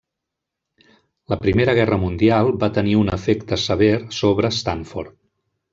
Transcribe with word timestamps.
La 1.33 1.37
Primera 1.43 1.75
Guerra 1.81 1.99
Mundial 2.05 2.49
va 2.65 2.71
tenir 2.81 2.99
un 3.03 3.15
efecte 3.19 3.63
sever 3.69 3.95
sobre 4.23 4.55
Stanford. 4.63 5.19